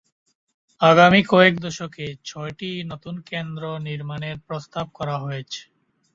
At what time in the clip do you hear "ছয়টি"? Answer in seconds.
2.25-2.71